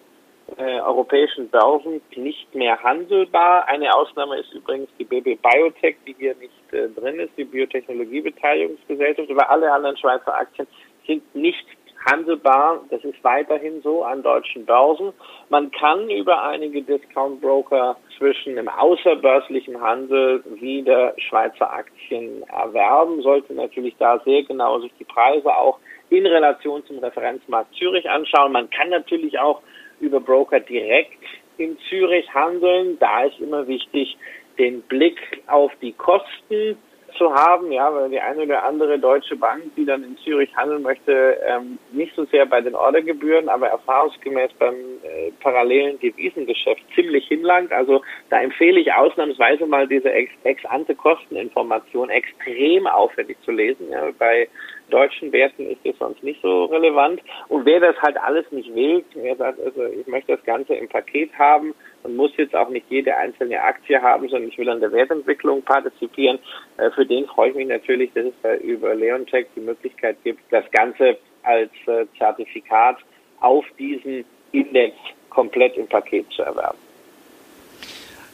äh, 0.57 0.79
europäischen 0.81 1.49
Börsen 1.49 2.01
nicht 2.15 2.53
mehr 2.55 2.81
handelbar. 2.81 3.67
Eine 3.67 3.93
Ausnahme 3.93 4.39
ist 4.39 4.53
übrigens 4.53 4.89
die 4.97 5.03
BB 5.03 5.37
Biotech, 5.41 5.97
die 6.07 6.15
hier 6.17 6.35
nicht 6.35 6.73
äh, 6.73 6.87
drin 6.89 7.19
ist, 7.19 7.31
die 7.37 7.43
Biotechnologiebeteiligungsgesellschaft. 7.43 9.29
Aber 9.29 9.49
alle 9.49 9.71
anderen 9.71 9.97
Schweizer 9.97 10.33
Aktien 10.33 10.67
sind 11.05 11.35
nicht 11.35 11.65
handelbar. 12.05 12.81
Das 12.89 13.03
ist 13.03 13.23
weiterhin 13.23 13.81
so 13.81 14.03
an 14.03 14.23
deutschen 14.23 14.65
Börsen. 14.65 15.13
Man 15.49 15.71
kann 15.71 16.09
über 16.09 16.41
einige 16.43 16.81
Discount 16.81 17.41
Broker 17.41 17.97
zwischen 18.17 18.57
im 18.57 18.67
außerbörslichen 18.69 19.79
Handel 19.81 20.43
wieder 20.59 21.13
Schweizer 21.17 21.71
Aktien 21.71 22.43
erwerben, 22.43 23.21
sollte 23.21 23.53
natürlich 23.53 23.95
da 23.97 24.19
sehr 24.19 24.43
genau 24.43 24.79
sich 24.79 24.91
die 24.99 25.05
Preise 25.05 25.49
auch 25.55 25.79
in 26.09 26.25
Relation 26.25 26.83
zum 26.85 26.99
Referenzmarkt 26.99 27.73
Zürich 27.75 28.09
anschauen. 28.09 28.51
Man 28.51 28.69
kann 28.69 28.89
natürlich 28.89 29.37
auch 29.39 29.61
über 29.99 30.19
Broker 30.19 30.59
direkt 30.59 31.23
in 31.57 31.77
Zürich 31.89 32.33
handeln. 32.33 32.97
Da 32.99 33.23
ist 33.25 33.39
immer 33.39 33.67
wichtig, 33.67 34.17
den 34.57 34.81
Blick 34.83 35.19
auf 35.47 35.71
die 35.81 35.93
Kosten 35.93 36.77
zu 37.17 37.33
haben, 37.33 37.71
ja, 37.71 37.93
weil 37.93 38.09
die 38.09 38.19
eine 38.19 38.43
oder 38.43 38.63
andere 38.63 38.99
deutsche 38.99 39.35
Bank, 39.35 39.63
die 39.75 39.85
dann 39.85 40.03
in 40.03 40.17
Zürich 40.17 40.55
handeln 40.55 40.81
möchte, 40.81 41.37
ähm, 41.45 41.77
nicht 41.91 42.15
so 42.15 42.25
sehr 42.25 42.45
bei 42.45 42.61
den 42.61 42.75
Ordergebühren, 42.75 43.49
aber 43.49 43.67
erfahrungsgemäß 43.67 44.51
beim 44.59 44.75
äh, 44.75 45.31
parallelen 45.41 45.99
Devisengeschäft 45.99 46.81
ziemlich 46.95 47.27
hinlangt. 47.27 47.71
Also 47.71 48.01
da 48.29 48.41
empfehle 48.41 48.79
ich 48.79 48.93
ausnahmsweise 48.93 49.65
mal 49.65 49.87
diese 49.87 50.11
Ex-Ante-Kosteninformation 50.11 52.09
extrem 52.09 52.87
aufwendig 52.87 53.37
zu 53.43 53.51
lesen. 53.51 53.89
Ja. 53.91 54.09
Bei 54.17 54.47
deutschen 54.89 55.31
Werten 55.31 55.69
ist 55.69 55.85
das 55.85 55.97
sonst 55.99 56.23
nicht 56.23 56.41
so 56.41 56.65
relevant. 56.65 57.21
Und 57.47 57.65
wer 57.65 57.79
das 57.79 57.95
halt 58.01 58.17
alles 58.17 58.51
nicht 58.51 58.73
will, 58.73 59.03
wer 59.13 59.35
sagt, 59.35 59.59
also 59.59 59.85
ich 59.85 60.07
möchte 60.07 60.35
das 60.35 60.43
Ganze 60.45 60.75
im 60.75 60.87
Paket 60.87 61.31
haben 61.37 61.73
und 62.03 62.15
muss 62.15 62.31
jetzt 62.37 62.55
auch 62.55 62.69
nicht 62.69 62.85
jede 62.89 63.15
einzelne 63.15 63.61
Aktie 63.61 64.01
haben, 64.01 64.27
sondern 64.29 64.49
ich 64.49 64.57
will 64.57 64.69
an 64.69 64.79
der 64.79 64.91
Wertentwicklung 64.91 65.61
partizipieren, 65.61 66.39
äh, 66.77 66.89
für 66.91 67.05
den 67.05 67.25
freue 67.27 67.49
ich 67.49 67.55
mich 67.55 67.67
natürlich, 67.67 68.11
dass 68.13 68.25
es 68.25 68.61
über 68.61 68.95
Leontech 68.95 69.47
die 69.55 69.61
Möglichkeit 69.61 70.17
gibt, 70.23 70.41
das 70.51 70.65
Ganze 70.71 71.17
als 71.43 71.71
äh, 71.87 72.05
Zertifikat 72.17 72.97
auf 73.39 73.65
diesen 73.77 74.25
Index 74.51 74.95
komplett 75.29 75.77
im 75.77 75.87
Paket 75.87 76.25
zu 76.31 76.41
erwerben. 76.41 76.77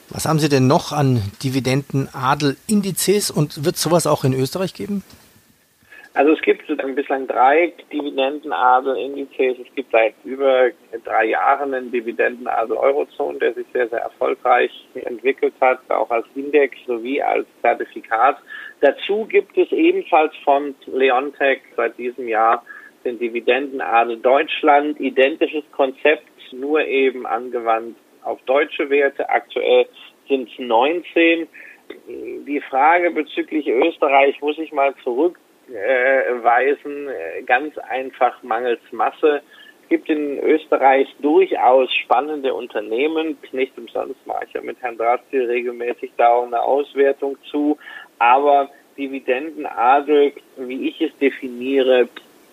Was 0.09 0.25
haben 0.25 0.39
Sie 0.39 0.49
denn 0.49 0.67
noch 0.67 0.91
an 0.91 1.21
Dividendenadel-Indizes 1.43 3.31
und 3.31 3.65
wird 3.65 3.75
sowas 3.75 4.05
auch 4.05 4.23
in 4.23 4.33
Österreich 4.33 4.73
geben? 4.73 5.03
Also 6.15 6.31
es 6.31 6.41
gibt 6.43 6.65
bislang 6.95 7.27
drei 7.27 7.73
Dividendenadel-Indizes. 7.91 9.57
Es 9.67 9.75
gibt 9.75 9.91
seit 9.91 10.13
über 10.23 10.69
drei 11.03 11.25
Jahren 11.25 11.73
einen 11.73 11.91
Dividendenadel 11.91 12.77
Eurozone, 12.77 13.37
der 13.39 13.53
sich 13.53 13.65
sehr, 13.73 13.89
sehr 13.89 13.99
erfolgreich 13.99 14.71
entwickelt 14.93 15.53
hat, 15.59 15.79
auch 15.89 16.09
als 16.09 16.25
Index 16.33 16.77
sowie 16.87 17.21
als 17.21 17.45
Zertifikat. 17.61 18.37
Dazu 18.79 19.25
gibt 19.25 19.57
es 19.57 19.69
ebenfalls 19.73 20.33
von 20.45 20.73
Leontech 20.85 21.59
seit 21.75 21.97
diesem 21.97 22.29
Jahr 22.29 22.63
den 23.03 23.19
Dividendenadel 23.19 24.15
Deutschland. 24.15 24.97
Identisches 25.01 25.65
Konzept, 25.73 26.29
nur 26.53 26.79
eben 26.85 27.25
angewandt 27.25 27.97
auf 28.23 28.41
deutsche 28.45 28.89
Werte. 28.89 29.29
Aktuell 29.29 29.85
sind 30.29 30.49
es 30.49 30.59
19. 30.59 31.45
Die 32.47 32.61
Frage 32.69 33.11
bezüglich 33.11 33.67
Österreich 33.67 34.39
muss 34.39 34.57
ich 34.57 34.71
mal 34.71 34.95
zurück 35.03 35.37
weisen, 35.67 37.07
äh, 37.07 37.41
ganz 37.43 37.77
einfach 37.77 38.41
mangels 38.43 38.81
Masse. 38.91 39.41
Es 39.83 39.89
gibt 39.89 40.09
in 40.09 40.39
Österreich 40.39 41.07
durchaus 41.19 41.93
spannende 41.93 42.53
Unternehmen, 42.53 43.37
nicht 43.51 43.77
umsonst 43.77 44.25
mache 44.25 44.45
ich 44.47 44.53
ja 44.53 44.61
mit 44.61 44.81
Herrn 44.81 44.97
Drasti 44.97 45.37
regelmäßig 45.37 46.11
da 46.17 46.29
auch 46.29 46.47
eine 46.47 46.61
Auswertung 46.61 47.37
zu, 47.51 47.77
aber 48.17 48.69
Dividendenadel, 48.97 50.33
wie 50.57 50.89
ich 50.89 51.01
es 51.01 51.15
definiere, 51.19 52.07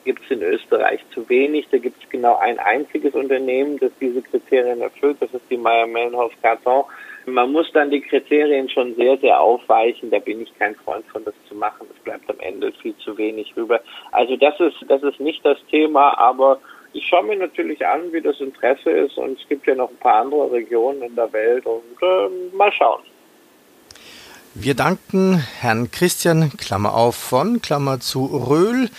gibt 0.04 0.22
es 0.24 0.30
in 0.30 0.42
Österreich 0.42 1.00
zu 1.14 1.28
wenig. 1.28 1.68
Da 1.70 1.78
gibt 1.78 2.02
es 2.02 2.10
genau 2.10 2.36
ein 2.36 2.58
einziges 2.58 3.14
Unternehmen, 3.14 3.78
das 3.78 3.92
diese 4.00 4.22
Kriterien 4.22 4.80
erfüllt, 4.80 5.18
das 5.20 5.32
ist 5.32 5.44
die 5.50 5.56
Meyer-Mellenhof 5.56 6.32
Carton. 6.42 6.84
Man 7.26 7.52
muss 7.52 7.70
dann 7.72 7.90
die 7.90 8.00
Kriterien 8.00 8.68
schon 8.68 8.94
sehr, 8.94 9.16
sehr 9.18 9.40
aufweichen. 9.40 10.10
Da 10.10 10.18
bin 10.18 10.42
ich 10.42 10.58
kein 10.58 10.74
Freund 10.76 11.04
von, 11.06 11.24
das 11.24 11.34
zu 11.48 11.54
machen. 11.54 11.86
Es 11.94 12.02
bleibt 12.02 12.28
am 12.28 12.40
Ende 12.40 12.72
viel 12.72 12.96
zu 12.98 13.16
wenig 13.16 13.54
rüber. 13.56 13.80
Also 14.10 14.36
das 14.36 14.58
ist, 14.60 14.76
das 14.88 15.02
ist 15.02 15.20
nicht 15.20 15.44
das 15.44 15.58
Thema, 15.70 16.18
aber 16.18 16.58
ich 16.92 17.06
schaue 17.06 17.24
mir 17.24 17.36
natürlich 17.36 17.84
an, 17.86 18.12
wie 18.12 18.20
das 18.20 18.40
Interesse 18.40 18.90
ist 18.90 19.16
und 19.16 19.40
es 19.40 19.48
gibt 19.48 19.66
ja 19.66 19.74
noch 19.74 19.90
ein 19.90 19.96
paar 19.96 20.22
andere 20.22 20.50
Regionen 20.52 21.02
in 21.02 21.14
der 21.14 21.32
Welt 21.32 21.64
und 21.64 21.82
äh, 22.02 22.56
mal 22.56 22.72
schauen. 22.72 23.02
Wir 24.54 24.74
danken 24.74 25.42
Herrn 25.60 25.90
Christian, 25.90 26.50
Klammer 26.58 26.94
auf, 26.94 27.16
von, 27.16 27.62
Klammer 27.62 28.00
zu 28.00 28.26
Röhl, 28.26 28.90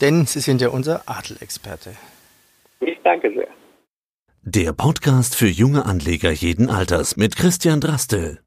denn 0.00 0.24
Sie 0.24 0.40
sind 0.40 0.62
ja 0.62 0.70
unser 0.70 1.02
Adelexperte. 1.06 1.90
Ich 2.80 2.98
danke 3.04 3.30
sehr. 3.30 3.48
Der 4.44 4.72
Podcast 4.72 5.36
für 5.36 5.46
junge 5.46 5.86
Anleger 5.86 6.32
jeden 6.32 6.68
Alters 6.68 7.16
mit 7.16 7.36
Christian 7.36 7.80
Drastel. 7.80 8.40